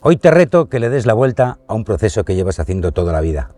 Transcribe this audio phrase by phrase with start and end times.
[0.00, 3.12] Hoy te reto que le des la vuelta a un proceso que llevas haciendo toda
[3.12, 3.50] la vida.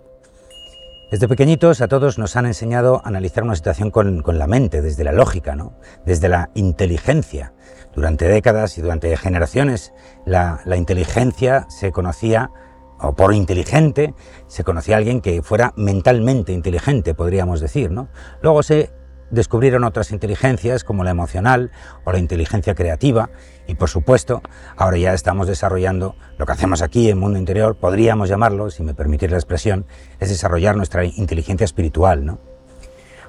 [1.11, 5.05] Desde pequeñitos a todos nos han enseñado a analizar una situación con, la mente, desde
[5.05, 5.75] la lógica, ¿no?
[6.07, 7.53] desde la inteligencia.
[7.95, 9.93] Durante décadas y durante generaciones
[10.25, 12.51] la, la inteligencia se conocía,
[12.99, 14.15] o por inteligente,
[14.47, 17.91] se conocía a alguien que fuera mentalmente inteligente, podríamos decir.
[17.91, 18.09] ¿no?
[18.41, 18.91] Luego se
[19.31, 21.71] descubrieron otras inteligencias como la emocional
[22.05, 23.31] o la inteligencia creativa
[23.67, 24.43] y por supuesto
[24.77, 28.95] ahora ya estamos desarrollando lo que hacemos aquí en Mundo Interior, podríamos llamarlo, si me
[28.95, 29.87] permitís la expresión,
[30.19, 32.25] es desarrollar nuestra inteligencia espiritual.
[32.25, 32.39] ¿no?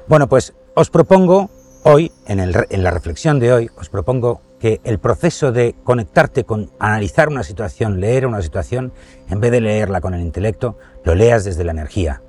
[0.07, 1.49] Bueno, pues os propongo
[1.83, 6.71] hoy, en, en la reflexión de hoy, os propongo que el proceso de conectarte con
[6.79, 8.93] analizar una situación, leer una situación,
[9.27, 12.21] en vez de leerla con el intelecto, lo leas desde la energía,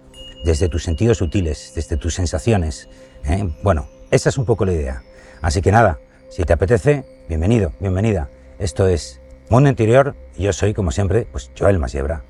[0.44, 2.88] desde tus sentidos sutiles, desde tus sensaciones,
[3.24, 3.48] ¿eh?
[3.62, 5.02] Bueno, esa es un poco la idea.
[5.40, 8.28] Así que nada, si te apetece, bienvenido, bienvenida.
[8.58, 12.22] Esto es Mundo Interior y yo soy, como siempre, pues Joel Masiebra.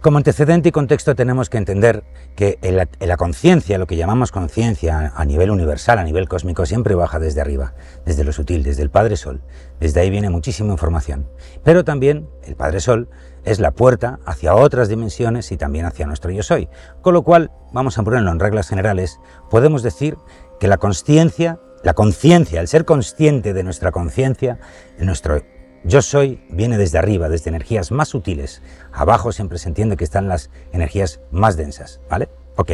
[0.00, 2.04] Como antecedente y contexto tenemos que entender
[2.34, 2.58] que
[3.00, 7.42] la, conciencia, lo que llamamos conciencia a nivel universal, a nivel cósmico, siempre baja desde
[7.42, 7.74] arriba,
[8.06, 9.42] desde lo sutil, desde el Padre Sol.
[9.78, 11.28] Desde ahí viene muchísima información.
[11.64, 13.10] Pero también el Padre Sol
[13.44, 16.68] es la puerta hacia otras dimensiones y también hacia nuestro yo soy.
[17.02, 20.16] Con lo cual, vamos a ponerlo en reglas generales, podemos decir
[20.58, 24.58] que la conciencia, la conciencia, el ser consciente de nuestra conciencia,
[24.98, 25.42] nuestro
[25.82, 28.60] yo soy viene desde arriba, desde energías más sutiles.
[28.92, 32.28] Abajo siempre se entiende que están las energías más densas, ¿vale?
[32.56, 32.72] Ok.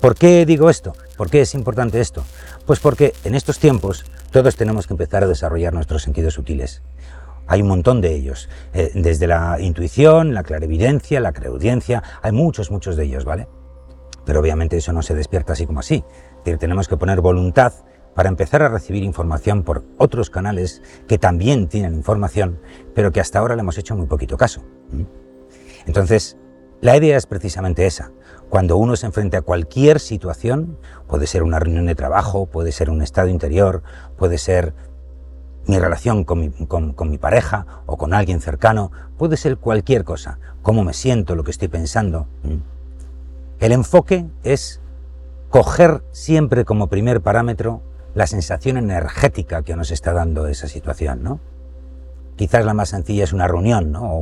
[0.00, 0.92] ¿Por qué digo esto?
[1.16, 2.24] ¿Por qué es importante esto?
[2.66, 6.82] Pues porque en estos tiempos todos tenemos que empezar a desarrollar nuestros sentidos sutiles.
[7.46, 12.70] Hay un montón de ellos, eh, desde la intuición, la clarividencia, la creudiencia, hay muchos,
[12.70, 13.48] muchos de ellos, ¿vale?
[14.24, 16.04] Pero obviamente eso no se despierta así como así.
[16.44, 17.72] tenemos que poner voluntad
[18.14, 22.60] para empezar a recibir información por otros canales que también tienen información,
[22.94, 24.62] pero que hasta ahora le hemos hecho muy poquito caso.
[25.86, 26.36] Entonces,
[26.80, 28.12] la idea es precisamente esa.
[28.48, 32.90] Cuando uno se enfrenta a cualquier situación, puede ser una reunión de trabajo, puede ser
[32.90, 33.82] un estado interior,
[34.16, 34.74] puede ser
[35.66, 36.40] mi relación con
[37.10, 41.50] mi, pareja o con alguien cercano, puede ser cualquier cosa, cómo me siento, lo que
[41.50, 42.28] estoy pensando.
[43.58, 44.80] El enfoque es
[45.50, 47.82] coger siempre como primer parámetro
[48.14, 51.40] la sensación energética que nos está dando esa situación, ¿no?
[52.36, 54.12] Quizás la más sencilla es una reunión, ¿no?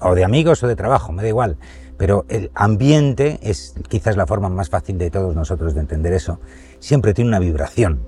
[0.00, 1.56] o, de amigos o de trabajo, me da igual,
[1.96, 6.38] pero el ambiente es quizás la forma más fácil de todos nosotros de entender eso.
[6.78, 8.06] Siempre tiene una vibración.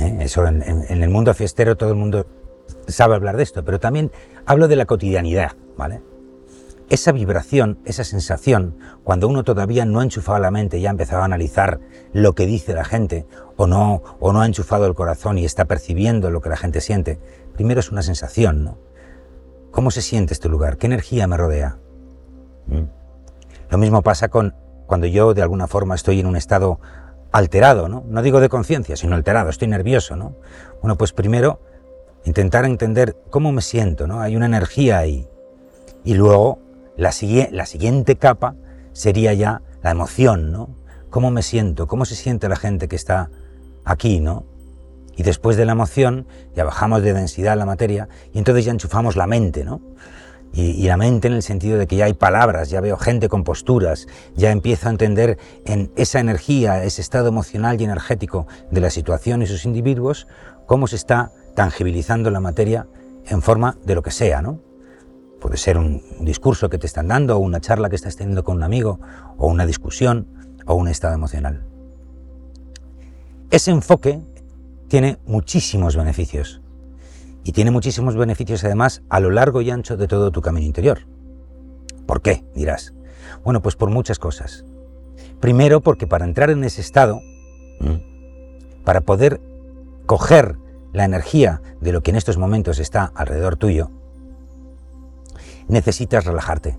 [0.00, 0.16] ¿Eh?
[0.20, 2.26] Eso en, el mundo fiestero todo el mundo
[2.88, 4.10] sabe hablar de esto, pero también
[4.46, 6.00] hablo de la cotidianidad, ¿vale?
[6.90, 11.22] esa vibración, esa sensación, cuando uno todavía no ha enchufado la mente y ha empezado
[11.22, 11.78] a analizar
[12.12, 15.66] lo que dice la gente, o no, o no ha enchufado el corazón y está
[15.66, 17.20] percibiendo lo que la gente siente,
[17.54, 18.78] primero es una sensación, ¿no?
[19.70, 20.78] ¿Cómo se siente este lugar?
[20.78, 21.78] ¿Qué energía me rodea?
[22.66, 22.88] ¿Mm?
[23.70, 24.56] Lo mismo pasa con
[24.88, 26.80] cuando yo de alguna forma estoy en un estado
[27.32, 28.04] alterado, ¿no?
[28.06, 30.36] No digo de conciencia, sino alterado, estoy nervioso, ¿no?
[30.80, 31.60] Bueno, pues primero
[32.24, 34.20] intentar entender cómo me siento, ¿no?
[34.20, 35.28] Hay una energía ahí.
[36.04, 36.58] Y luego
[36.96, 38.56] la, siguiente capa
[38.92, 40.70] sería ya la emoción, ¿no?
[41.08, 41.86] ¿Cómo me siento?
[41.86, 43.30] ¿Cómo se siente la gente que está
[43.84, 44.44] aquí, ¿no?
[45.16, 49.16] Y después de la emoción ya bajamos de densidad la materia y entonces ya enchufamos
[49.16, 49.80] la mente, ¿no?
[50.52, 53.44] Y, la mente en el sentido de que ya hay palabras, ya veo gente con
[53.44, 58.90] posturas, ya empiezo a entender en esa energía, ese estado emocional y energético de la
[58.90, 60.26] situación y sus individuos,
[60.66, 62.88] cómo se está tangibilizando la materia
[63.26, 64.60] en forma de lo que sea, ¿no?
[65.40, 68.56] Puede ser un, discurso que te están dando, o una charla que estás teniendo con
[68.56, 69.00] un amigo,
[69.38, 70.26] o una discusión,
[70.66, 71.64] o un estado emocional.
[73.50, 74.20] Ese enfoque
[74.88, 76.60] tiene muchísimos beneficios.
[77.44, 81.06] Y tiene muchísimos beneficios además a lo largo y ancho de todo tu camino interior.
[82.06, 82.44] ¿Por qué?
[82.54, 82.92] Dirás.
[83.44, 84.64] Bueno, pues por muchas cosas.
[85.40, 87.20] Primero porque para entrar en ese estado,
[88.84, 89.40] para poder
[90.06, 90.56] coger
[90.92, 93.90] la energía de lo que en estos momentos está alrededor tuyo,
[95.68, 96.78] necesitas relajarte.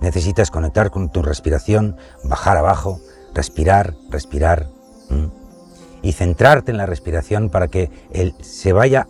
[0.00, 3.00] Necesitas conectar con tu respiración, bajar abajo,
[3.34, 4.68] respirar, respirar.
[6.02, 7.90] Y centrarte en la respiración para que
[8.40, 9.06] se vaya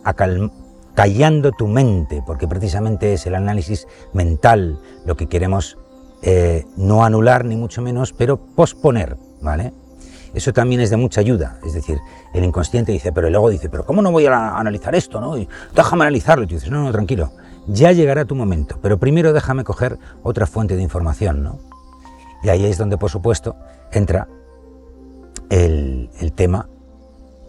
[0.97, 5.77] callando tu mente, porque precisamente es el análisis mental lo que queremos
[6.23, 9.73] eh, no anular ni mucho menos, pero posponer, ¿vale?
[10.33, 11.99] Eso también es de mucha ayuda, es decir,
[12.33, 15.21] el inconsciente dice, pero luego dice, pero ¿cómo no voy a analizar esto?
[15.21, 15.35] No?
[15.75, 16.45] déjame analizarlo.
[16.45, 17.31] Y tú dices, no, no, tranquilo,
[17.67, 21.59] ya llegará tu momento, pero primero déjame coger otra fuente de información, ¿no?
[22.41, 23.55] Y ahí es donde, por supuesto,
[23.91, 24.27] entra
[25.51, 26.67] el, tema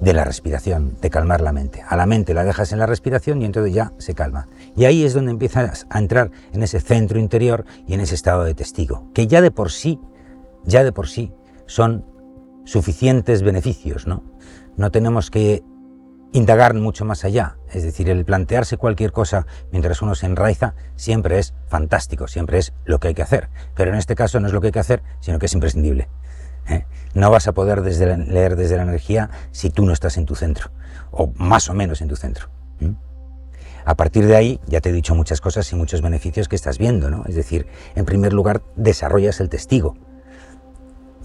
[0.00, 1.82] de la respiración, de calmar la mente.
[1.86, 4.48] A la mente la dejas en la respiración y entonces ya se calma.
[4.76, 8.44] Y ahí es donde empiezas a entrar en ese centro interior y en ese estado
[8.44, 10.00] de testigo, que ya de por sí,
[10.64, 11.32] ya de por sí
[11.66, 12.04] son
[12.64, 14.22] suficientes beneficios, ¿no?
[14.76, 15.64] No tenemos que
[16.32, 17.56] indagar mucho más allá.
[17.72, 22.72] Es decir, el plantearse cualquier cosa mientras uno se enraiza siempre es fantástico, siempre es
[22.84, 23.48] lo que hay que hacer.
[23.74, 26.08] Pero en este caso no es lo que hay que hacer, sino que es imprescindible.
[26.68, 26.86] ¿Eh?
[27.14, 30.34] No vas a poder desde leer desde la energía si tú no estás en tu
[30.34, 30.70] centro,
[31.10, 32.48] o más o menos en tu centro.
[33.84, 36.76] A partir de ahí, ya te he dicho muchas cosas y muchos beneficios que estás
[36.76, 37.24] viendo, ¿no?
[37.26, 39.96] Es decir, en primer lugar, desarrollas el testigo.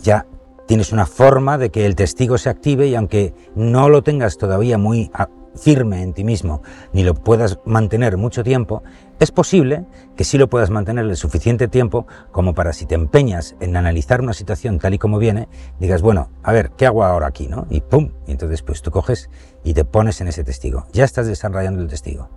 [0.01, 0.25] Ya
[0.65, 4.77] tienes una forma de que el testigo se active y aunque no lo tengas todavía
[4.77, 5.11] muy
[5.55, 6.61] firme en ti mismo,
[6.93, 8.83] ni lo puedas mantener mucho tiempo,
[9.19, 9.85] es posible
[10.15, 14.21] que sí lo puedas mantener el suficiente tiempo como para si te empeñas en analizar
[14.21, 15.47] una situación tal y como viene,
[15.79, 17.47] digas, bueno, a ver, ¿qué hago ahora aquí?
[17.47, 17.67] ¿no?
[17.69, 19.29] Y pum, y entonces pues tú coges
[19.63, 20.85] y te pones en ese testigo.
[20.91, 22.29] Ya estás desarrollando el testigo.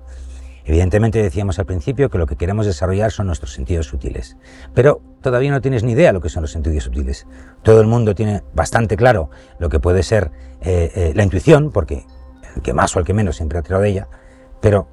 [0.67, 4.37] Evidentemente decíamos al principio que lo que queremos desarrollar son nuestros sentidos sutiles,
[4.75, 7.27] pero todavía no tienes ni idea lo que son los sentidos sutiles.
[7.63, 9.31] Todo el mundo tiene bastante claro
[9.61, 12.05] lo que puede ser eh, eh, la intuición, porque
[12.57, 14.09] el que más o el que menos siempre ha tirado de ella,
[14.61, 14.89] pero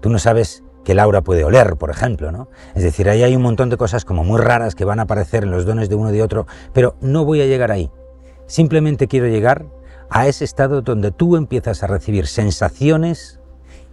[0.00, 2.48] tú no sabes que Laura puede oler, por ejemplo, ¿no?
[2.74, 5.44] Es decir, ahí hay un montón de cosas como muy raras que van a aparecer
[5.44, 7.90] en los dones de uno y de otro, pero no voy a llegar ahí.
[8.46, 9.66] Simplemente quiero llegar
[10.10, 13.40] a ese estado donde tú empiezas a recibir sensaciones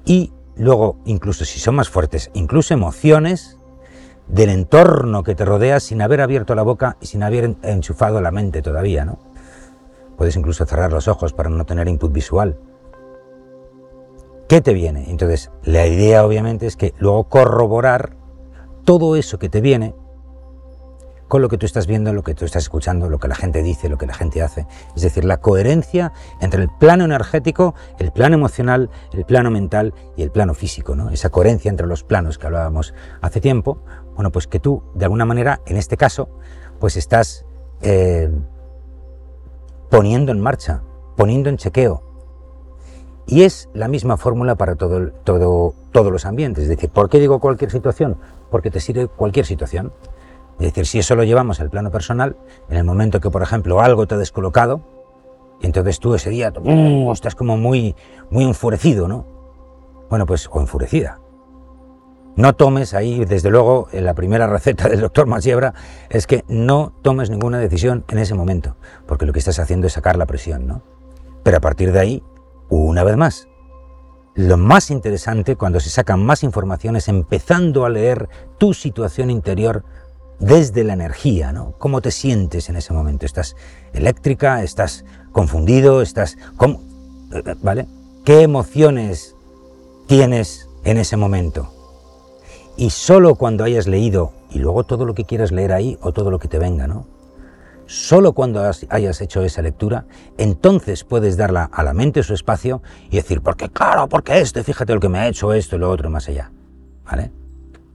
[0.05, 3.57] y luego, incluso si son más fuertes, incluso emociones
[4.27, 8.31] del entorno que te rodea sin haber abierto la boca y sin haber enchufado la
[8.31, 9.19] mente todavía, ¿no?
[10.19, 12.59] Puedes incluso cerrar los ojos para no tener input visual.
[14.49, 15.09] ¿Qué te viene?
[15.09, 18.17] Entonces, la idea obviamente es que luego corroborar
[18.83, 19.95] todo eso que te viene
[21.29, 23.63] con lo que tú estás viendo, lo que tú estás escuchando, lo que la gente
[23.63, 24.67] dice, lo que la gente hace.
[24.93, 26.11] Es decir, la coherencia
[26.41, 31.11] entre el plano energético, el plano emocional, el plano mental y el plano físico, ¿no?
[31.11, 33.83] Esa coherencia entre los planos que hablábamos hace tiempo,
[34.15, 36.27] bueno, pues que tú, de alguna manera, en este caso,
[36.77, 37.45] pues estás
[37.81, 38.29] eh,
[39.89, 40.81] poniendo en marcha,
[41.15, 42.03] poniendo en chequeo.
[43.25, 46.63] Y es la misma fórmula para todo, todo, todos los ambientes.
[46.63, 48.17] Es decir, ¿por qué digo cualquier situación?
[48.49, 49.93] Porque te sirve cualquier situación.
[50.59, 52.35] Es decir, si eso lo llevamos al plano personal,
[52.69, 54.81] en el momento que, por ejemplo, algo te ha descolocado,
[55.61, 57.95] y entonces tú ese día uh, estás como muy,
[58.29, 59.25] muy enfurecido, ¿no?
[60.09, 61.19] Bueno, pues, o enfurecida.
[62.35, 65.73] No tomes ahí, desde luego, la primera receta del doctor Masiebra
[66.09, 68.75] es que no tomes ninguna decisión en ese momento,
[69.07, 70.83] porque lo que estás haciendo es sacar la presión, ¿no?
[71.43, 72.23] Pero a partir de ahí,
[72.69, 73.47] una vez más,
[74.35, 79.83] lo más interesante cuando se sacan más informaciones, empezando a leer tu situación interior
[80.39, 81.73] desde la energía, ¿no?
[81.77, 83.25] ¿Cómo te sientes en ese momento?
[83.25, 83.57] ¿Estás
[83.91, 84.63] eléctrica?
[84.63, 85.03] ¿Estás
[85.33, 86.01] confundido?
[86.01, 86.37] ¿Estás...
[86.55, 86.81] ¿Cómo?
[87.61, 87.87] ¿Vale?
[88.23, 89.35] ¿Qué emociones
[90.07, 91.78] tienes en ese momento?
[92.79, 96.31] Y solo cuando hayas leído, y luego todo lo que quieras leer ahí o todo
[96.31, 97.07] lo que te venga, ¿no?
[97.87, 100.05] Solo cuando hayas hecho esa lectura,
[100.37, 104.93] entonces puedes darla a la mente su espacio y decir, porque claro, porque esto, fíjate
[104.93, 106.53] lo que me ha hecho esto y lo otro más allá.
[107.03, 107.33] ¿Vale?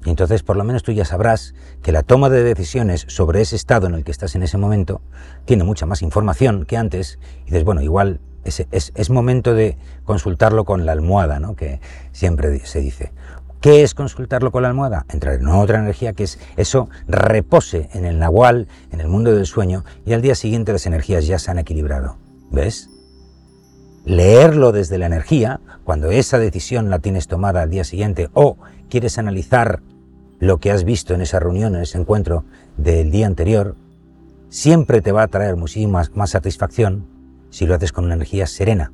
[0.05, 3.57] Y entonces por lo menos tú ya sabrás que la toma de decisiones sobre ese
[3.57, 5.01] estado en el que estás en ese momento
[5.47, 9.79] tiene mucha más información que antes y dices, bueno, igual es, es, es momento de
[10.05, 11.57] consultarlo con la almohada, ¿no?
[11.57, 11.81] que
[12.13, 13.15] siempre se dice.
[13.65, 15.07] ¿Qué es consultarlo con la almohada?
[15.09, 19.47] Entrar en otra energía que es eso repose en el nahual, en el mundo del
[19.47, 22.19] sueño, y al día siguiente las energías ya se han equilibrado.
[22.51, 22.91] ¿Ves?
[24.05, 28.59] Leerlo desde la energía, cuando esa decisión la tienes tomada al día siguiente o
[28.91, 29.81] quieres analizar
[30.41, 32.45] lo que has visto en esa reunión, en ese encuentro
[32.77, 33.77] del día anterior,
[34.51, 37.07] siempre te va a traer muchísima más satisfacción
[37.49, 38.93] si lo haces con una energía serena,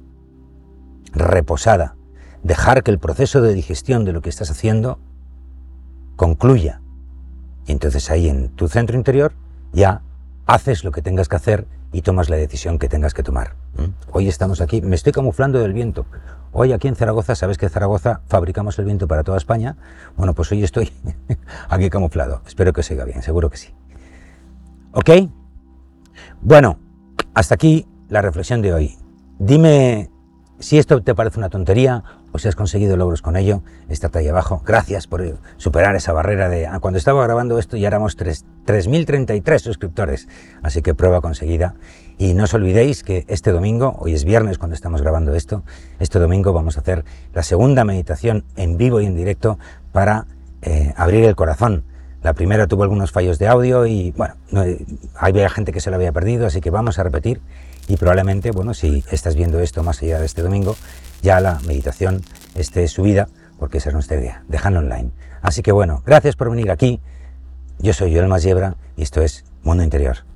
[1.12, 1.96] reposada,
[2.42, 4.98] dejar que el proceso de digestión de lo que estás haciendo
[6.16, 6.80] concluya.
[7.66, 9.32] Y entonces ahí en tu centro interior
[9.72, 10.02] ya
[10.46, 13.54] haces lo que tengas que hacer y tomas la decisión que tengas que tomar.
[14.12, 16.06] Hoy estamos aquí, me estoy camuflando del viento.
[16.52, 19.76] Hoy aquí en Zaragoza, sabes que en Zaragoza fabricamos el viento para toda España.
[20.16, 20.92] Bueno, pues hoy estoy
[21.68, 22.42] aquí camuflado.
[22.46, 23.74] Espero que siga bien, seguro que sí.
[24.92, 25.10] ¿Ok?
[26.40, 26.78] Bueno,
[27.34, 28.98] hasta aquí la reflexión de hoy.
[29.38, 30.10] Dime
[30.60, 34.28] si esto te parece una tontería o si has conseguido logros con ello, está ahí
[34.28, 34.62] abajo.
[34.64, 36.66] Gracias por superar esa barrera de...
[36.66, 40.28] Ah, cuando estaba grabando esto ya éramos 3.033 suscriptores,
[40.62, 41.74] así que prueba conseguida.
[42.18, 45.64] Y no os olvidéis que este domingo, hoy es viernes cuando estamos grabando esto,
[45.98, 49.58] este domingo vamos a hacer la segunda meditación en vivo y en directo
[49.92, 50.26] para
[50.62, 51.84] eh, abrir el corazón.
[52.22, 54.34] La primera tuvo algunos fallos de audio y bueno,
[55.16, 57.40] había gente que se lo había perdido, así que vamos a repetir
[57.88, 60.76] y probablemente, bueno, si estás viendo esto más allá de este domingo,
[61.22, 62.22] ya la meditación
[62.54, 65.10] esté subida, porque esa es nuestra idea, dejarlo online.
[65.42, 67.00] Así que bueno, gracias por venir aquí.
[67.78, 70.29] Yo soy Joel Masiebra y esto es Mundo Interior.